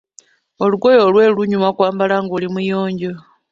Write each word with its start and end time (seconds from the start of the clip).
Olugoye 0.63 0.99
olweru 1.05 1.37
lunyuma 1.37 1.69
kwambala 1.75 2.15
ng'oli 2.23 2.47
muyonjo. 2.53 3.11